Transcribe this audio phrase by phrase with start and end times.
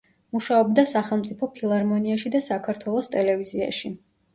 [0.37, 3.99] მუშაობდა სახელმწიფო ფილარმონიაში და საქართველოს ტელევიზიაში.